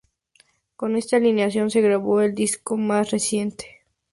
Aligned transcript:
Con 0.77 0.95
esta 0.95 1.17
alineación 1.17 1.69
se 1.69 1.79
grabó 1.79 2.21
el 2.21 2.33
disco 2.33 2.75
más 2.75 3.11
reciente. 3.11 3.81